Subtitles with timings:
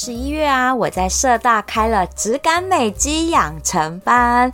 [0.00, 4.48] 十一月啊，我在社大开了质感美肌养成班，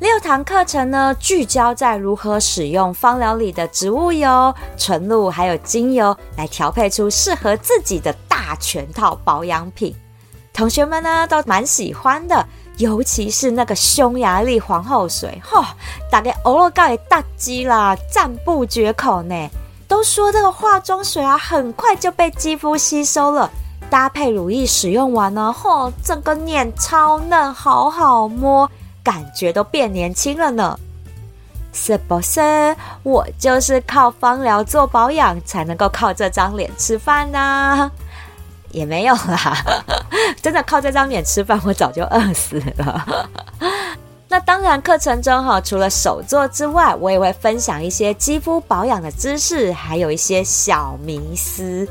[0.00, 9.94] 六堂课程呢，聚焦在如何使用芳疗里的植物油、纯露还有精油来调配出适合自己的大全套保养品。
[10.52, 12.44] 同学们呢都蛮喜欢的，
[12.78, 15.64] 尤其是那个匈牙利皇后水，嚯，
[16.10, 19.48] 大概欧罗盖大鸡啦，赞不绝口呢。
[19.86, 23.48] 都说这个化妆水啊，很快就被肌肤吸收了。
[23.90, 28.70] 搭配乳液使用完呢，嚯，整个脸超嫩，好好摸，
[29.02, 30.78] 感觉都变年轻了呢。
[31.72, 32.76] 是不是？
[33.02, 37.90] 我就是靠芳疗做保养，才能够靠这张脸吃饭呢？
[38.70, 39.56] 也没有啦，
[40.42, 43.06] 真的靠这张脸吃饭，我早就饿死了。
[44.28, 51.88] 那当然，课程中哈，除了手作之外，我也会分享一些肌肤保养的知识，还有一些小迷思。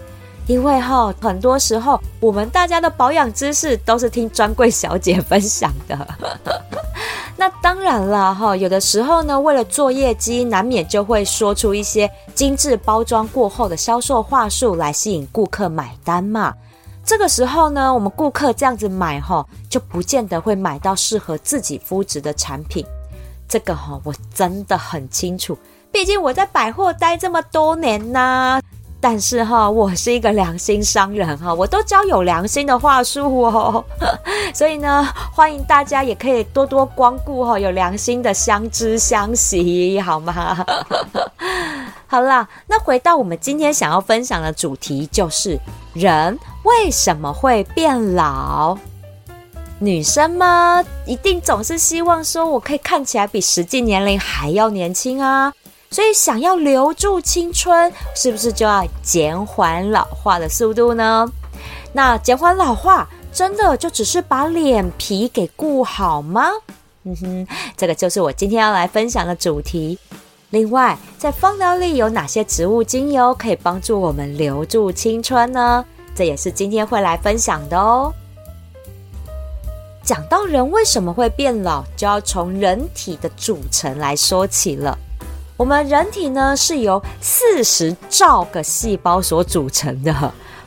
[0.47, 6.07] 因为哈，很多时候我们大家的保养知识都是听专柜小姐分享的。
[7.35, 16.53] 那当然了哈，有的时候呢，为了做业绩，难免就会说出一些精致包装过后的销售话术来吸引顾客买单嘛。
[17.05, 22.85] 这个时候呢，我们顾客这样子买哈，就不见得会买到适合自己肤质的产品。
[23.47, 25.57] 这个哈，我真的很清楚，
[25.91, 28.59] 毕竟我在百货待这么多年呐。
[28.99, 33.85] 但是哈，我是一个良心商人哈，我都教有良心的话术哦，
[34.53, 40.65] 所以呢，欢迎大家也可以多多光顾哈，有良心的相知相惜，好吗？
[42.07, 45.59] 好啦，那回到我们今天想要分享的主题，就是
[45.93, 48.77] 人为什么会变老？
[49.79, 55.53] 女生嘛，一定总是希望说我可以看起来比实际年龄还要年轻啊。
[55.89, 61.31] 所以，想要留住青春，是不是就要减缓老化的速度呢？
[61.93, 66.49] 那减缓老化，真的就只是把脸皮给顾好吗？
[67.03, 69.97] 嗯哼，这个就是我今天要来分享的主题。
[70.49, 75.83] 另外，在芳疗里有哪些植物精油可以帮助我们留住青春呢？
[76.13, 78.13] 这也是今天会来分享的哦。
[80.03, 84.97] 讲到人为什么会变老，就要从人体的组成来说起了。
[85.57, 90.13] 我们人体呢是由四十兆个细胞所组成的，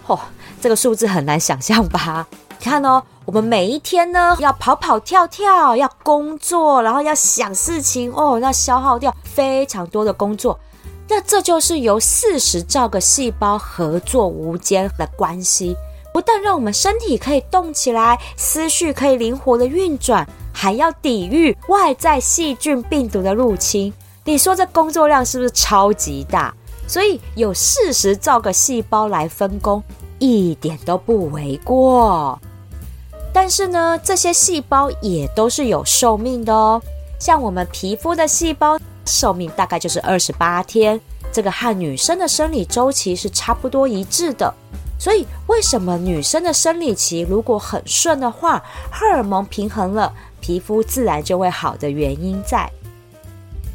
[0.04, 0.18] 嚯，
[0.60, 2.26] 这个数字很难想象吧？
[2.60, 10.58] 看哦，我们每一天呢要跑跑跳跳，要工作，然后要想事情哦，那消耗掉非常多的工作。
[11.08, 15.76] 那这就是由四十兆个细胞合作无间的关系，
[16.12, 23.94] 不但让我们身体可以动起来，思绪可以灵活的运转，还要抵御外在细菌病毒的入侵。
[24.30, 26.54] 你说这工作量是不是超级大？
[26.86, 29.82] 所以有四十兆个细胞来分工，
[30.20, 32.40] 一点都不为过。
[33.32, 36.80] 但是呢，这些细胞也都是有寿命的哦。
[37.18, 41.00] 像我们皮肤的细胞寿命大概就是二十八天，
[41.32, 44.54] 这个和女生的生理周期是差不多一致的。
[44.96, 52.70] 所以，为什么女生的生理期如果很顺的话，荷尔蒙平衡了，皮肤自然就会好的原因在。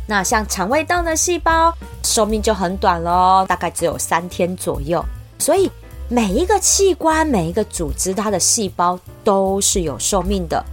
[0.08, 1.74] 那像肠胃道的细胞
[2.04, 5.04] 寿命就很短喽，大概只有三天左右。
[5.40, 5.70] 所以
[6.08, 10.64] 每一个器官、每一个组织，它的细胞都是有寿命的。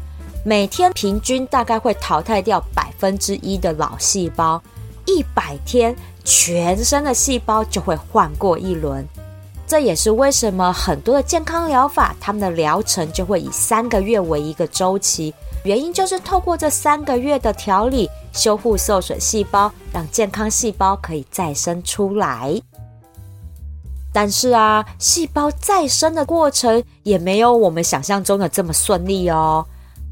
[0.44, 4.60] 每天平均大概会淘汰掉百分之一的老细胞，
[5.06, 9.06] 一百天全身的细胞就会换过一轮。
[9.66, 15.32] 这也是为什么很多的健康疗法，他们的疗程就会以三个月为一个周期。
[15.64, 22.60] 原因就是透过这三个月的调理，修复受损细胞，让健康细胞可以再生出来。
[24.12, 29.64] 但是啊，细胞再生的过程也没有我们想象中的这么顺利哦。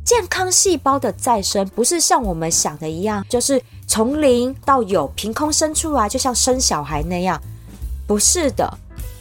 [0.04, 7.40] 健康细胞的再生不是像我们想的一样，就是从零到有凭空生出来，就像生小孩那样，
[8.06, 8.78] 不是的。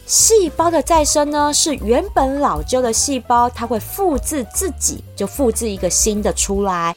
[0.09, 6.95] 细胞的再生呢，是原本老旧的细胞，它会复制自己，就复制一个新的出来。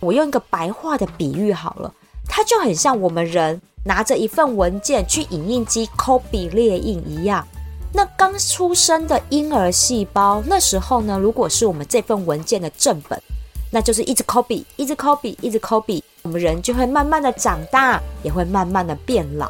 [0.00, 1.94] 我用一个白话的比喻好了，
[2.26, 7.46] 它就很像我们人拿着一份文件去影印机抠笔列印一样。
[7.92, 13.22] 那刚出生的婴儿细胞，那时候呢，如果是我们这份文件的正本，
[13.70, 19.48] 那就是一直 copy，一直 copy，一直 copy，我们人就会慢慢的长大，也会慢慢的变老。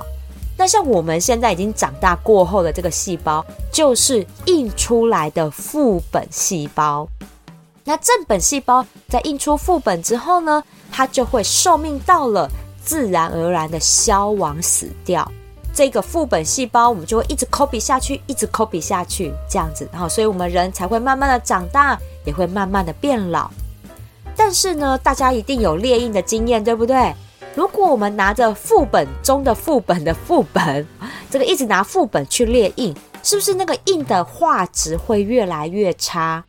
[0.58, 7.08] 那像我们现在已经长大过后的这个细胞，就是印出来的副本细胞。
[7.84, 12.50] 那正本细胞在印出副本之后呢，它就会寿命到了，
[12.84, 15.26] 自然而然的消亡死掉。
[15.72, 23.48] 这个副本细胞我们就会一直 copy 下去，一直 copy 下去，这样子，然后所以我们人才会慢慢的长大，也会慢慢的变老。
[24.36, 27.14] 但是呢，大家一定有列印的经验，对不对？
[27.54, 30.86] 如果我们拿着副本中的副本的副本，
[31.28, 36.44] 这个一直拿副本去列印，是不是那个印的画质会越来越差？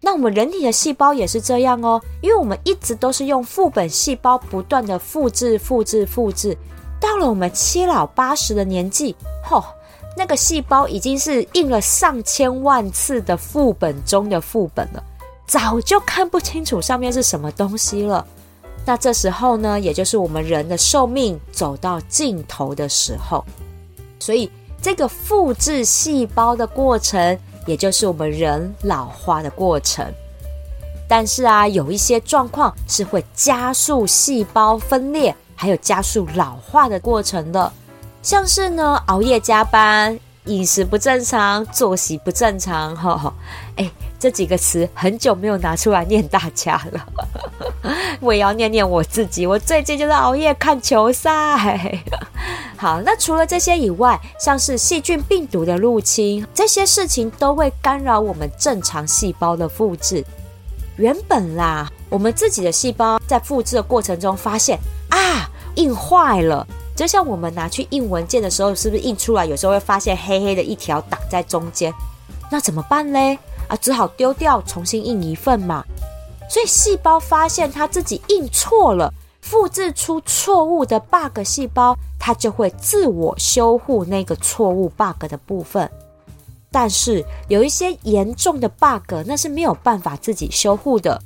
[0.00, 6.56] 那我们人体的细胞也是这样哦，因为我们一直都是用副本细胞不断的复制、复制、复制，
[7.00, 9.64] 到了我们七老八十的年纪，吼，
[10.16, 15.02] 那个细胞已经是印了上千万次的副本中的副本了，
[15.46, 18.26] 早就看不清楚上面是什么东西了。
[18.84, 23.44] 那这时候呢，也就是我们人的寿命走到尽头的时候，
[24.18, 24.50] 所以
[24.82, 30.04] 这个复制细胞的过程，也就是我们人老化的过程。
[31.08, 37.72] 但是啊，有一些状况是会加速细胞分裂，还有加速老化的过程的，
[38.20, 43.32] 像是呢熬夜加班、饮食不正常、作息不正常，哈，
[43.76, 43.88] 哎。
[44.22, 47.06] 这几个词很久没有拿出来念大家了，
[48.22, 49.44] 我也要念念我自己。
[49.44, 52.00] 我最近就是熬夜看球赛。
[52.78, 60.24] 好，那除了这些以外，像是细菌、病毒的入侵，这些事情都会干扰我们正常细胞的复制。
[60.98, 64.78] 原本啦，我们自己的细胞在复制的过程中发现
[65.10, 66.64] 啊，印坏了。
[66.94, 71.92] 就像我们拿去印文件的时候，是不是印出来有时候会发现黑黑的一条挡在中间？
[72.52, 73.36] 那怎么办嘞？
[73.68, 75.84] 啊，只好丢掉，重新印一份嘛。
[76.48, 85.90] 所以细胞发现它自己印错了，复制出错误的 bug 细胞，它就会自我修护那个错误 bug 的部分。
[86.70, 91.20] 但是有一些严重的 bug，那是没有办法自己修护的。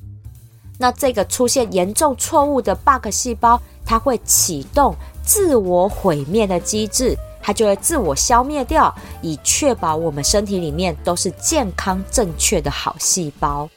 [0.79, 4.94] 那这个出现严重错误的 bug 细胞，它会启动
[5.25, 7.17] 自我毁灭的机制。
[7.46, 13.69] 它就会自我消灭掉，以确保我们身体里面都是健康正确的好细胞。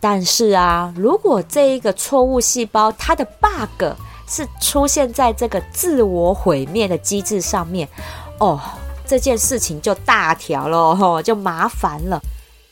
[0.00, 3.94] 但是啊，如果这一个错误细胞它的 bug
[4.26, 7.88] 是出现在这个自我毁灭的机制上面，
[8.40, 8.60] 哦，
[9.06, 12.20] 这件事情就大条了，就麻烦了。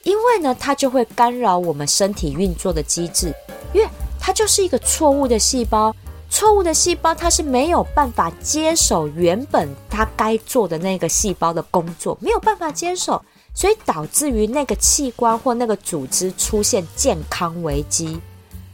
[0.02, 3.32] 因为呢，它就会干扰我们身体运作的机制，
[3.72, 5.94] 因为它就是一个错误的细胞。
[6.28, 13.22] 错误的细胞，它是没有办法接手原本它该做的那个细胞的工作，没有办法接手，
[13.54, 18.20] 所以导致于那个器官或那个组织出现健康危机。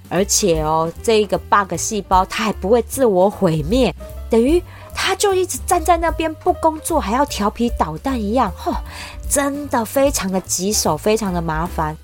[0.09, 3.95] 而且哦，这个 bug 细胞它还不会自我毁灭，
[4.29, 4.61] 等于
[4.95, 8.75] 它就一直站在那边不工作，还要调皮捣蛋一样，嚯，
[9.29, 11.97] 真的非常的棘手，非常的麻烦。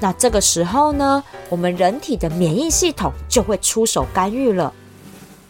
[0.00, 4.72] 那这个时候呢，我们人体的免疫系统就会出手干预了。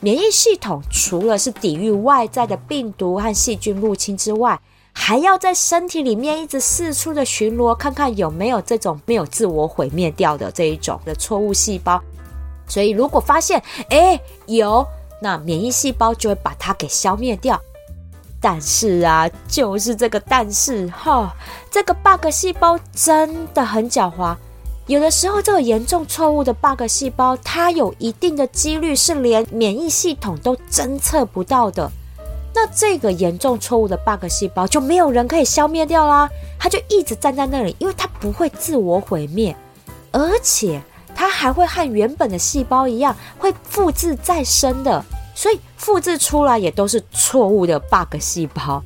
[0.05, 4.61] 免疫系统除了是抵御外在的病毒和细菌入侵之外，
[4.93, 11.99] 还要在身体里面一直四处的巡逻，看看有没有这种没有自我毁灭掉的这一种的错误细胞。
[12.69, 14.87] 所以，如果发现哎有，
[15.23, 17.59] 那免疫细胞就会把它给消灭掉。
[18.43, 21.35] 但是啊，就是这个但是哈，
[21.71, 24.37] 这个 bug 细胞真的很狡猾。
[24.87, 31.91] 有的时候，这个严重错误的 bug 细胞，它有一定的几率是连免疫系统都侦测不到的。
[32.55, 39.57] 那这个严重错误的 bug 细胞就没有人可以消灭掉啦，它就一直站在那里，因为它不会自我毁灭，
[40.13, 40.83] 而且
[41.15, 45.03] 它还会和原本的细胞一样，会复制再生的。
[45.35, 48.83] 所以复制出来也都是错误的 bug 细胞。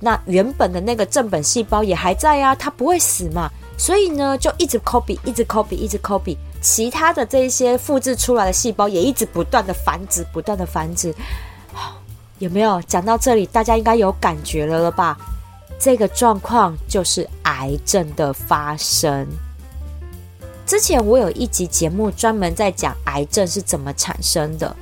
[0.00, 3.48] 那原本的那个正本细胞也还在啊，它不会死嘛。
[3.78, 11.14] 所以呢，就一直 copy，一直 copy，一直 copy，其他的这些复制出来的细胞也一直不断的繁殖，不断的繁殖。
[12.40, 15.16] 有没有讲到这里，大家应该有感觉了了吧？
[15.78, 19.26] 这个状况就是癌症的发生。
[20.64, 24.74] 之前我有一集节目专门在讲癌症是怎么产生的。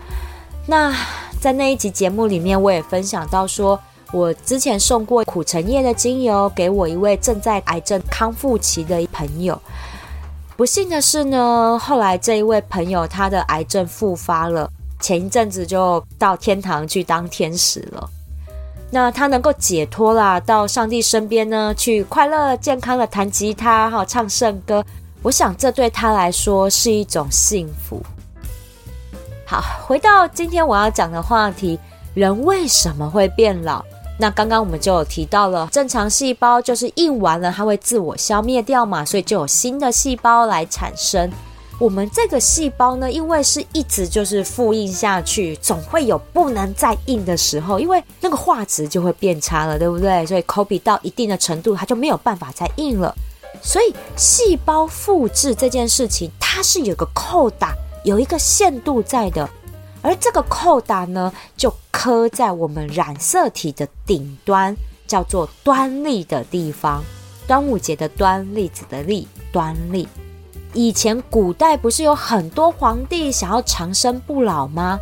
[0.66, 0.96] 那
[1.40, 3.80] 在那一集节目里面，我也分享到说。
[4.12, 9.60] 我之前送过苦橙叶的精油给我一位正在癌症康复期的朋友，
[10.56, 14.70] 不幸的是呢，后来这一位朋友他的癌症复发了，
[15.00, 18.08] 前一阵子就到天堂去当天使了。
[18.90, 24.84] 那他能够解脱啦，到上帝身边呢，去快乐健康的弹吉他哈，唱圣歌。
[25.22, 28.00] 我想这对他来说是一种幸福。
[29.44, 31.76] 好，回到今天我要讲的话题，
[32.14, 33.84] 人为什么会变老？
[34.18, 41.30] 那刚刚我们就有提到了，正常细胞就是印完了，它会自我消灭掉嘛，所以就有新的细胞来产生。
[41.80, 50.24] 我们这个细胞呢，因为是一直就是复印下去，总会有不能再印的时候，因为那个画质就会变差了，对不对？
[50.24, 53.12] 所以 copy 到一定的程度，它就没有办法再印了。
[53.60, 59.50] 所以细胞复制这件事情，它是有个扣打，有一个限度在的。
[60.04, 67.02] 而这个扣打呢，就刻在我们染色体的顶端，叫做端粒的地方。
[67.46, 70.06] 端午节的端，粒子的粒，端粒。
[70.74, 74.98] 以前古代不是有很多皇帝想要长生不老吗？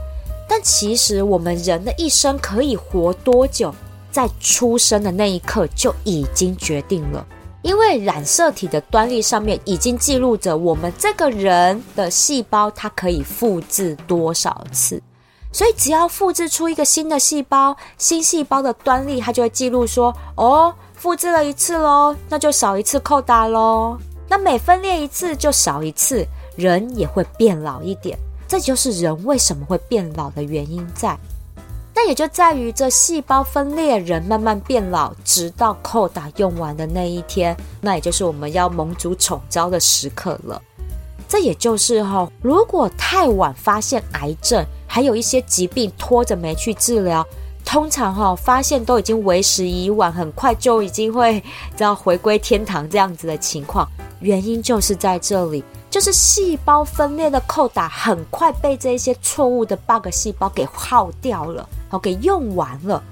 [0.48, 3.74] 但其实我们人的一生可以活多久，
[4.12, 7.26] 在出生的那一刻就已经决定了。
[7.62, 15.00] 因为染色体的端粒上面已经记录着我们这个人的细胞它可以复制多少次，
[15.52, 23.96] 所以只要复制出一个新的细胞，新细胞的端粒它就会记录说：哦，复制了一次喽，那就少一次扣打喽。
[24.28, 26.26] 那每分裂一次就少一次，
[26.56, 31.18] 人也会变老一点，这就是人为什么会变老的原因在。
[31.94, 40.60] 那也就在于这细胞分裂，人慢慢变老，直到扣打用完的那一天，那也就是我们要蒙主宠招的时刻了。
[41.28, 47.26] 这也就是哈，如果太晚发现癌症，还有一些疾病拖着没去治疗，
[47.64, 51.42] 通常哈发现都已经为时已晚，很快就已经会
[51.78, 53.88] 要回归天堂这样子的情况。
[54.20, 63.02] 原因就是在这里，就是细胞分裂的扣打很快被这些错误的 bug 细胞给耗掉了，好给用完了。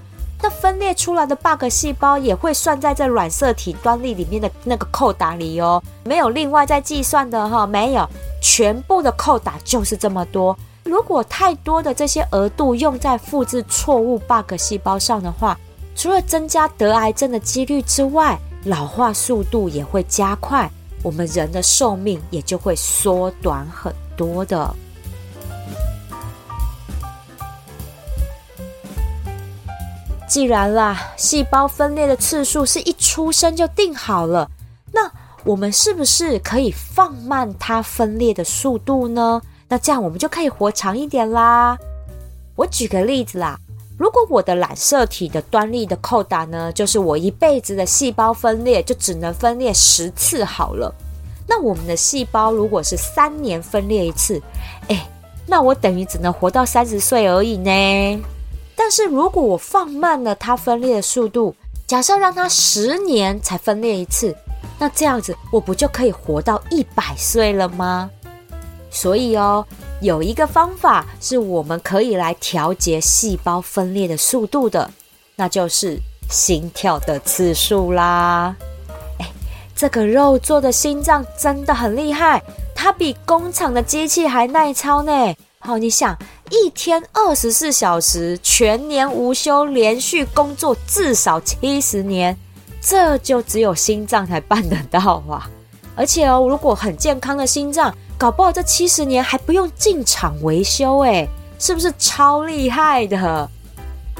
[0.43, 8.09] 那分裂出来的 bug 细胞也会算在这染色体端粒里面的那个扣打里哦，没有另外再计算的哈，没有，
[8.41, 10.57] 全部的扣打就是这么多。
[10.85, 15.59] 如果太多的这些额度用在复制错误 bug 细胞上的话，
[15.95, 20.71] 除了增加得癌症的几率之外，老化速度也会加快。
[21.03, 24.75] 我们人的寿命也就会缩短很多的。
[30.31, 34.49] 既然啦，细胞分裂的次数是一出生就定好了，
[34.93, 35.11] 那
[35.43, 39.43] 我们是不是可以放慢它分裂的速度呢？
[39.67, 41.77] 那这样我们就可以活长一点啦。
[42.55, 43.59] 我举个例子啦。
[43.99, 50.95] 如果我的染色体的端粒的扣打呢，就是我一辈子的细胞分裂就只能分裂十次好了。
[51.49, 54.41] 那我们的细胞如果是三年分裂一次，
[54.87, 55.09] 哎，
[55.45, 58.23] 那我等于只能活到三十岁而已呢。
[58.83, 61.55] 但是如果我放慢了它分裂的速度，
[61.87, 64.35] 假设让它十年才分裂一次，
[64.79, 68.11] 那这样子我不就可以活到一百岁了吗？
[68.91, 69.67] 所以哦。
[70.01, 74.91] 有一个方法是我们可以来调节细胞分裂的速度的，
[75.37, 75.99] 那就是
[76.31, 78.57] 心跳的次数啦。
[79.19, 79.31] 哎，
[79.77, 82.43] 这个肉做的心脏真的很厉害，
[82.75, 85.13] 它比工厂的机器还耐操呢。
[85.59, 86.17] 好，你想
[86.51, 92.37] 一天二十四小时，全年无休，连续工作至少七十年，
[92.81, 95.49] 这就只有心脏才办得到啊！
[95.97, 97.95] 而且哦，如果很健康的心脏。
[98.19, 101.27] 搞不好这七十年还不用进厂维修，诶，
[101.59, 103.49] 是不是超厉害的？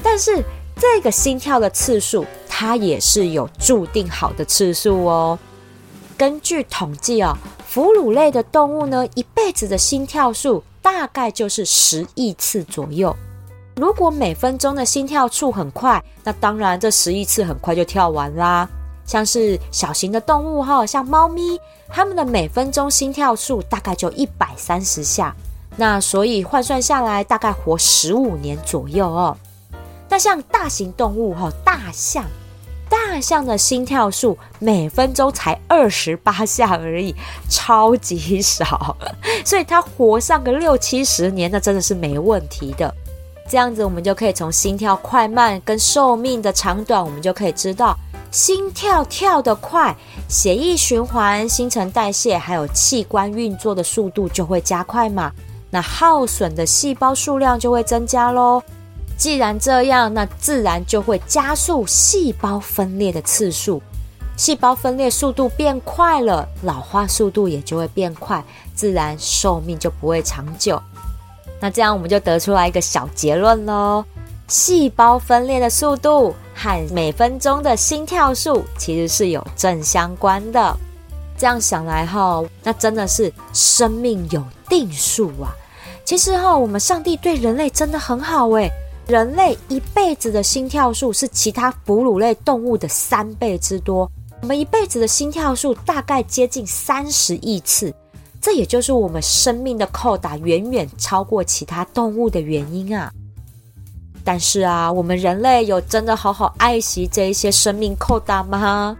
[0.01, 0.43] 但是
[0.75, 5.37] 这个心跳的次数，它也是有注定好的次数哦。
[6.17, 7.37] 根据统计哦，
[7.71, 13.15] 哺乳类的动物呢，一辈子的心跳数大概就是十亿次左右。
[13.75, 18.67] 如果每分钟的心跳数很快，那当然这十亿次很快就跳完啦。
[19.05, 21.59] 像是小型的动物哈，像猫咪，
[21.89, 25.35] 它们的每分钟心跳数大概就一百三十下，
[25.75, 29.35] 那所以换算下来大概活十五年左右哦。
[30.07, 32.25] 那像大型动物哈，大象，
[32.91, 37.15] 大象的心跳数每分钟才二十八下而已，
[37.49, 38.97] 超级少，
[39.45, 42.93] 所以它活上个六七十年，那真的是没问题的。
[43.49, 47.97] 这样子我们就可以从心跳快慢跟寿命的长短，我们就可以知道。
[48.29, 49.95] 心跳跳得快，
[50.27, 55.31] 血液循环、新陈代谢还有器官运作的速度就会加快嘛，
[55.69, 58.61] 那耗损的细胞数量就会增加喽。
[59.21, 63.79] 既然这样，那自然就会加速细胞分裂的次数，
[64.35, 70.81] 细胞分裂速度变快了，老化速度也就会变快，自然寿命就不会长久。
[71.59, 74.03] 那这样我们就得出来一个小结论喽。
[74.47, 80.75] 细胞分裂的速度和每分钟的心跳数其实是有正相关的。
[81.37, 85.53] 这样想来哈，那真的是生命有定数啊。
[86.03, 88.71] 其实哈，我们上帝对人类真的很好诶，
[89.07, 94.09] 人类一辈子的心跳数是其他哺乳类动物的三倍之多。
[94.41, 97.93] 我们一辈子的心跳数大概接近三十亿次，
[98.41, 103.11] 这也就是我们生命的扣打远远超过其他动物的原因啊。
[104.23, 108.95] 但是啊，我们人类有真的好好爱惜这一些生命扣打吗？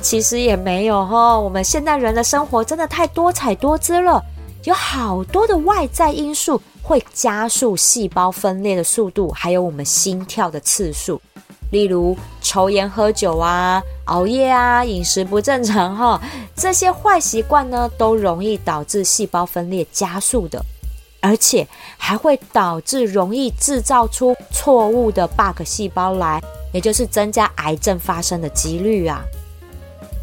[0.00, 1.38] 其实也没有哈。
[1.38, 4.22] 我们现代人的生活真的太多彩多姿了，
[4.64, 11.20] 有好多的外在因素会加速细胞分裂的速度，还有我们心跳的次数。
[11.70, 16.18] 例如抽烟、喝酒啊、熬夜啊、饮食不正常哈，
[16.56, 20.64] 这些坏习惯呢，都容易导致细胞分裂加速的，
[21.20, 21.68] 而且
[21.98, 26.40] 还会导致容易制造出错误的 bug 细胞来，
[26.72, 29.22] 也就是增加癌症发生的几率啊。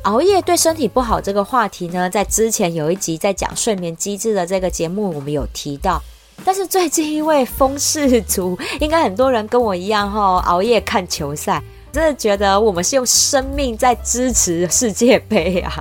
[0.06, 6.02] 熬夜对身体不好这个话题呢，在之前有一集在讲睡眠机制的这个节目，我们有提到。
[6.44, 11.62] 但是最近因为风世足， 应该很多人跟我一样哈，熬夜看球赛，
[11.92, 15.72] 真的觉得我们是用生命在支持世界杯啊！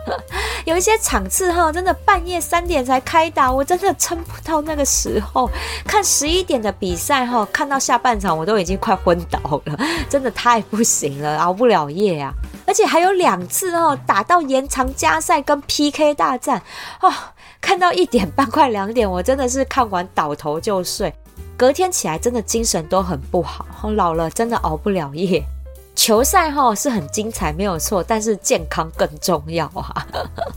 [0.66, 5.50] 有一些场次哈，真的半夜三点才开打，我真的撑不到那个时候。
[5.86, 12.32] 看十一点的比赛哈，看到下半场我都已经快昏倒了， 真的太不行了，熬不了夜啊！
[12.66, 16.62] 而且还有两次哦，打到延长加赛跟 PK 大战
[17.00, 17.12] 哦。
[17.64, 21.10] 看到一点半快两点，我真的是看完倒头就睡，
[21.56, 23.90] 隔天起来真的精神都很不好。
[23.96, 25.42] 老了真的熬不了夜。
[25.96, 30.06] 球赛哈是很精彩，没有错，但是健康更重要啊。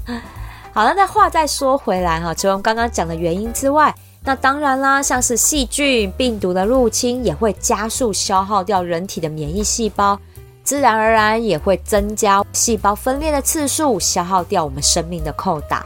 [0.74, 3.96] 好了，那话再说回来哈，除了刚刚讲的原因之外，
[4.26, 10.20] 那当然啦，像是细菌、病毒的入侵也会加速消耗掉人体的免疫细胞，
[10.62, 15.86] 自然而然也会增加细胞分裂的次数，消耗掉我们生命的扣打。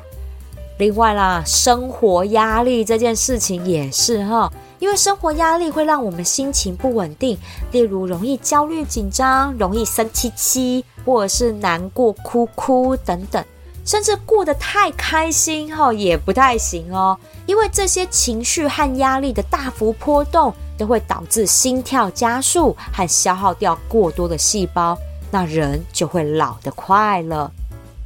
[0.81, 7.37] 另外啦，生活压力这件事情也是哈，因为生活压力会让我们心情不稳定，
[7.71, 13.45] 例如容易焦虑紧张，容易生气气，或者是难过哭哭等等，
[13.85, 17.15] 甚至过得太开心哈也不太行哦，
[17.45, 24.97] 因为这些情绪和压力的大幅波动，都会导致心跳加速和消耗掉过多的细胞，
[25.29, 27.51] 那人就会老得快了。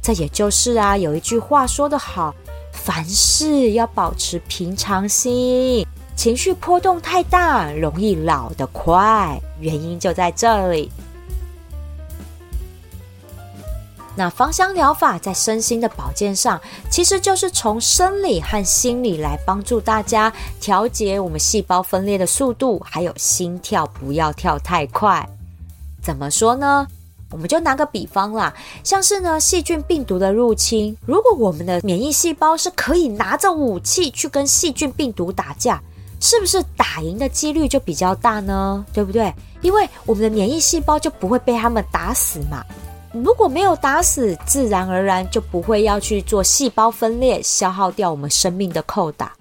[0.02, 2.34] 这也就是啊，有一句话说得好。
[2.76, 5.84] 凡事要保持平常心，
[6.14, 9.40] 情绪波动太大，容易老得快。
[9.58, 10.90] 原因就在这里。
[14.14, 25.28] 那芳香疗法在身心的保健上，其实就是从生理和心理来帮助大家调节我们细胞分裂的速度，还有心跳不要跳太快。
[26.00, 26.86] 怎么说呢？
[27.30, 35.82] 我们就拿个比方啦，像是呢细菌病毒的入侵，如果我们的免疫细胞是可以拿着武器去跟细菌病毒打架，
[36.20, 38.84] 是不是打赢的几率就比较大呢？
[38.92, 39.32] 对不对？
[39.60, 42.64] 因为我们的免疫细胞就不会被他们打死嘛。
[43.12, 49.32] 如果没有打死，自然而然就不会要去做细胞分裂，消耗掉我们生命的扣打。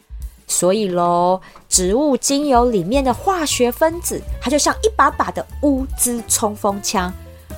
[0.48, 7.14] 所以喽，植物精油里面的化学分子，它就像一把把的乌兹冲锋枪。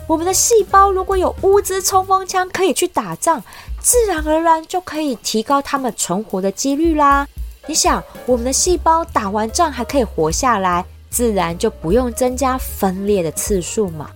[0.08, 3.43] 我们的细胞如果有乌兹冲锋枪可以去打仗，
[3.82, 7.28] 自然而然就可以提高它们存活的几率啦。
[7.67, 14.10] 你想，我们的细胞打完仗还可以活下来，自然就不用增加分裂的次数嘛。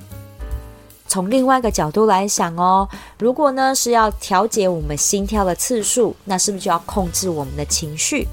[1.10, 2.88] 从另外一个角度来想哦，
[3.20, 8.26] 如果呢是要调节我们心跳的次数，那是不是就要控制我们的情绪？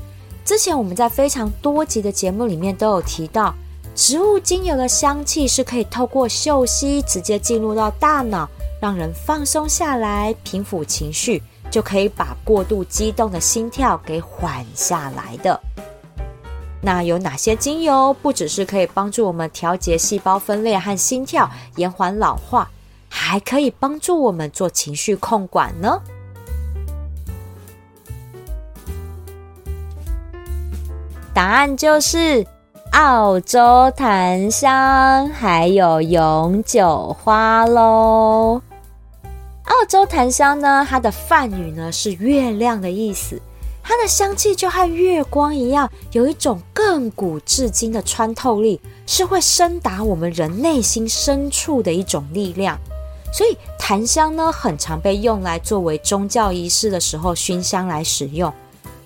[0.44, 3.52] 之前我们在非常多集的节目里面都有提到。
[3.98, 8.48] 植物精油的香气是可以透过嗅息直接进入到大脑，
[8.80, 15.60] 让人放松下来，平抚情绪，就可以把过度激动的心跳给缓下来的。
[16.80, 22.70] 那有哪些精油不只是可以帮助我们调节细胞分裂和心跳，延缓老化，
[23.08, 26.00] 还可以帮助我们做情绪控管呢？
[31.34, 32.46] 答案就是。
[32.98, 38.60] 澳洲檀香还有永久花喽。
[39.66, 43.40] 澳洲檀香呢，它的梵语呢是月亮的意思，
[43.84, 52.76] 它的香气就和月光一样，有一种亘古至今的穿透力，是会深达我们人内心深处的一种力量。
[53.32, 58.52] 所以檀香呢，很常被用来作为宗教仪式的时候熏香来使用，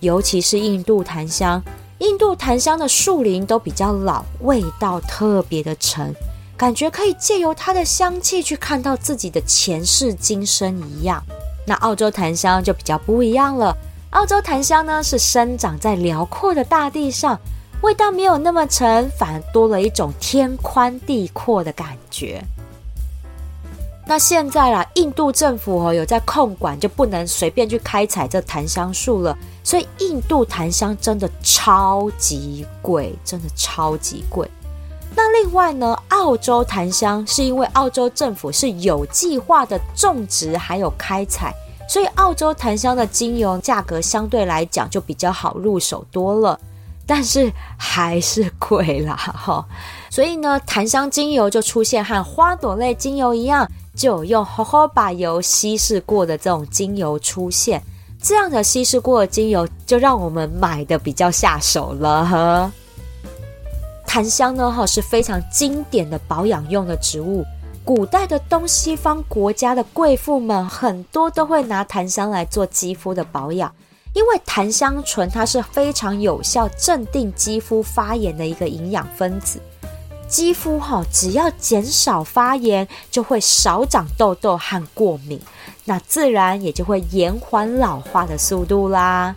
[0.01, 1.63] 尤其是印度檀香。
[2.03, 6.13] 印度檀香的树林都比较老，味道特别的沉，
[6.57, 11.23] 感觉可以借由它的香气去看到自己的前世今生一样。
[11.65, 13.73] 那澳洲檀香就比较不一样了，
[14.11, 17.39] 澳洲檀香呢是生长在辽阔的大地上，
[17.83, 22.43] 味道没有那么沉，反而多了一种天宽地阔的感觉。
[24.05, 29.37] 那现在啦，印度政府哦有在控管，就不能随便去开采这檀香树了。
[29.63, 34.47] 所以印度檀香真的超级贵，真的超级贵。
[35.15, 41.55] 那另外呢，澳洲檀香是因为澳洲政府是有计划的种植还有开采，
[41.89, 46.59] 所以澳洲檀香的精油价格相对来讲就比较好入手多了，
[47.07, 49.65] 但是还是贵啦哈。
[50.11, 53.71] 所以呢，檀香精油就出现和花朵类精油一样。
[53.95, 57.83] 就用 jojoba 油稀释过的这种精油出现，
[58.21, 62.73] 这样的稀释过的精油就让我们买的比较下手了。
[64.07, 67.45] 檀香呢，哈是非常经典的保养用的植物，
[67.85, 73.75] 古代的东西方国家的贵妇们很多都会拿檀香来做肌肤的保养，
[74.13, 79.59] 因为檀香醇它是非常有效镇定肌肤发炎的一个营养分子。
[80.33, 85.39] 肌肤哈，只要减少发炎，就会少长痘痘和过敏，
[85.85, 89.37] 那自然也就会延缓老化的速度啦。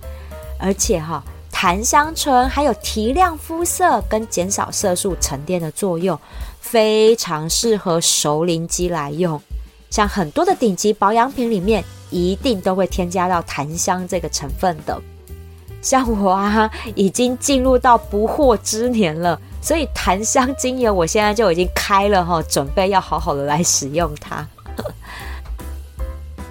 [0.58, 6.18] 而且哈，檀香醇还有提亮肤色跟减少色素沉淀的作用，
[6.62, 9.40] 非常适合熟龄肌来用。
[9.90, 15.02] 像很多的顶级保养品里面，一定都会添加到檀香这个成分的。
[15.86, 19.40] 像我啊，已经进入到不惑之年了。
[19.62, 24.44] 所以檀香精油我现在就已经开了哈，准备要好好的来使用它。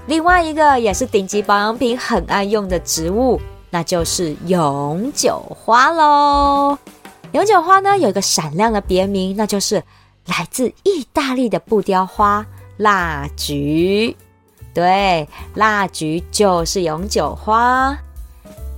[0.07, 6.79] 另外一个也是顶级保养品很爱用的植物，那就是永久花喽。
[7.33, 9.83] 永久花呢有一个闪亮的别名，那就是
[10.27, 14.17] 来自意大利的布雕花蜡菊。
[14.73, 17.99] 对，蜡菊就是永久花。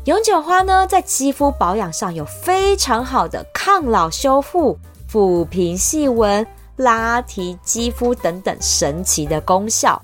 [0.07, 4.79] 永久花呢，在肌肤保养上有非常好的抗老、修复、
[5.11, 10.01] 抚平细纹、拉提肌肤等等神奇的功效。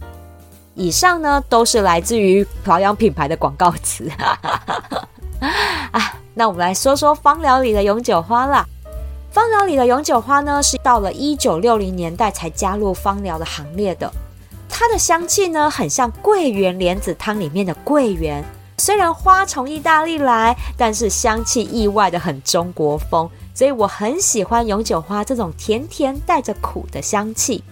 [0.75, 4.11] 以上呢，都是来自于保养品牌的广告词。
[5.39, 8.67] 啊，那我们来说说芳疗里的永久花啦。
[9.31, 14.13] 芳疗里的永久花呢，是到了一九六零年代才加入芳疗的行列的。
[14.69, 18.45] 它的香气呢，很像桂圆莲子汤里面的桂圆。
[18.83, 27.63] 虽然花从意大利来，但是香气意外的很中国风，所以我很喜欢永久花这种甜甜带着苦的香气。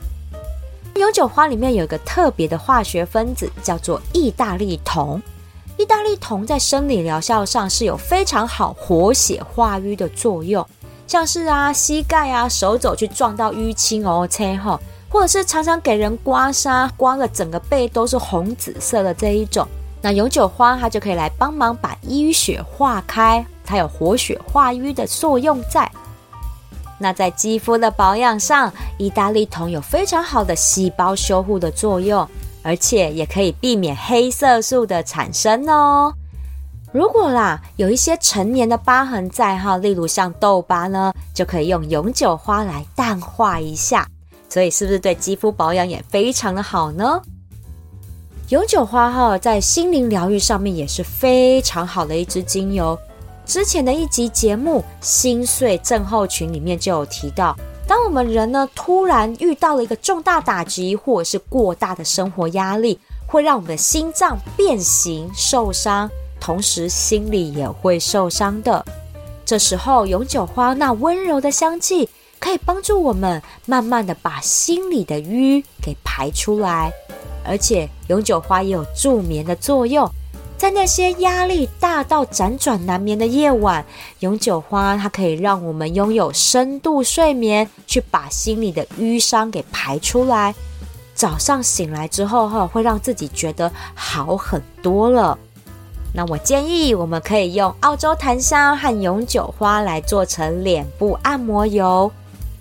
[0.94, 5.20] 永久花里面有一个特别的化学分子，叫做意大利酮。
[5.76, 10.64] 意大利酮在生理疗效上是有非常好活血化瘀的作用，
[11.08, 19.66] 像是啊膝盖啊手肘去撞到淤青哦，切哈，或者是常常给人刮痧，刮了整个背都是红紫色的这一种。
[20.02, 25.90] 那永久花它就可以来帮忙把淤血化开，它有活血化瘀的作用在。
[26.98, 32.28] 那在肌肤的保养上，意大利酮有非常好的细胞修护的作用，
[32.62, 36.12] 而且也可以避免黑色素的产生哦。
[36.92, 44.06] 如果啦有一些成年的疤痕在哈，例如像痘疤呢，就可以用永久花来淡化一下。
[44.48, 47.22] 所以是不是对肌肤保养也非常的好呢？
[48.50, 52.98] 永久花哈在心灵疗愈上面也是非常好的一支精油。
[53.46, 66.10] 之前的一集节目《心碎症候群》里面就有提到，当我们人呢突然遇到了一个重大打击，或者是过大的生活压力，会让我们的心脏变形受伤，
[66.40, 68.84] 同时心里也会受伤的。
[69.46, 72.08] 这时候，永久花那温柔的香气
[72.40, 76.92] 可以帮助我们慢慢的把心里的淤给排出来。
[77.50, 80.08] 而且永久花也有助眠的作用，
[80.56, 83.84] 在那些压力大到辗转难眠的夜晚，
[84.20, 90.54] 永久花它可以让我们拥有深度睡眠，去把心里的淤伤给排出来。
[91.12, 95.36] 早上醒来之后，哈，会让自己觉得好很多了。
[96.14, 102.10] 那我建议我们可以用澳洲檀香和永久花来做成脸部按摩油。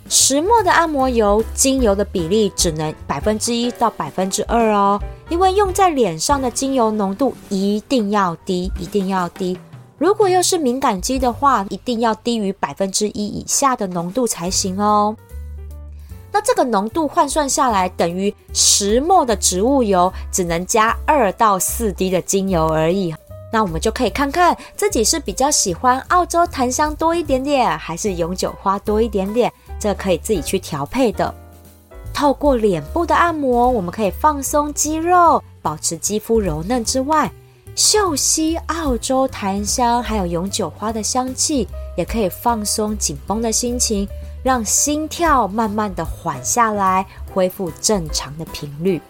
[0.10, 9.56] 石墨的按摩油精油的比例只能百分之一到百分之二哦，因为用在脸上的精油浓度一定要低，一定要低。
[10.00, 15.16] 如果又是敏感肌的话，一定要低于百分之一以下的浓度才行哦。
[16.32, 23.14] 那这个浓度换算下来，等于石墨的植物油只能加二到四滴的精油而已。
[23.52, 31.34] 那我们就可以看看自己是比较喜欢澳洲檀香多一点点，还是永久花多一点点，这可以自己去调配的。
[32.14, 37.32] 透过脸部的按摩，我们可以放松肌肉，保持肌肤柔嫩之外，
[37.76, 41.66] 嗅吸澳洲檀香还有永久花的香气，
[41.96, 44.06] 也可以放松紧绷的心情，
[44.44, 49.02] 让心跳慢慢的缓下来，恢复正常的频率。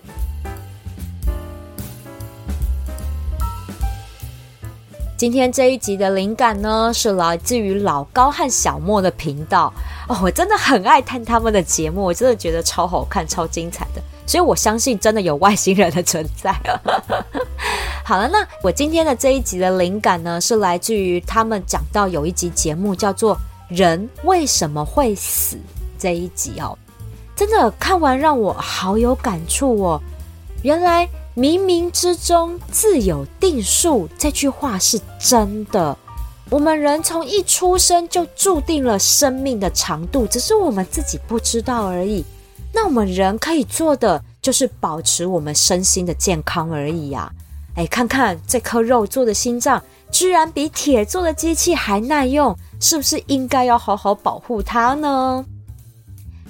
[5.19, 9.69] 今天这一集的灵感呢，是来自于老高和小莫的频道
[10.08, 10.17] 哦。
[10.23, 16.55] 我真的很爱看他们的节目，我真的觉得超好看、超精彩的，所以我相信真的有外星人的存在。
[18.05, 23.36] 好了，那我今天的这一集的灵感呢，是来自于他们讲到有一集节目叫做
[23.67, 25.58] 《人为什么会死》
[25.99, 26.77] 这一集哦，
[27.36, 30.01] 真的看完让我好有感触哦，
[30.63, 31.05] 原来。
[31.39, 35.97] 冥冥之中自有定数，这句话是真的。
[36.49, 42.25] 我们人从一出生就注定了生命的长度，只是我们自己不知道而已。
[42.73, 47.32] 那我们人可以做的，就是保持我们身心的健康而已呀。
[47.75, 55.45] 哎，看看这颗肉做的心脏，居然比铁做的机器还耐用，是不是应该要好好保护它呢？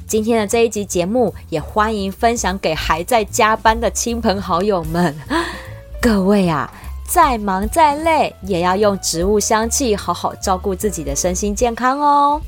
[0.10, 5.16] 今天的这一集节目，也欢迎分享给还在加班的亲朋好友们。
[6.02, 6.68] 各位啊，
[7.08, 12.42] 再忙再累，也要用植物香气好好照顾自己的身心健康哦。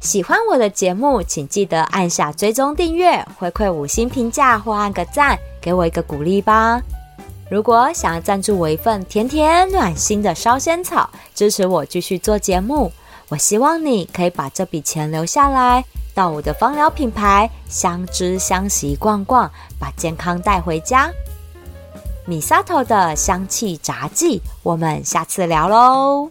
[0.00, 6.80] 喜欢我的节目，请记得按下追踪订阅，回馈五星评价或按个赞，给我一个鼓励吧。
[7.50, 12.90] 如果想要赞助我一份甜甜暖心的烧仙草，支持我继续做节目，
[13.28, 15.84] 我希望你可以把这笔钱留下来。
[16.18, 21.08] 到我的芳疗品牌相知相惜逛逛，把健康带回家。
[22.26, 26.28] 米萨头的香气杂技，我们下次聊喽。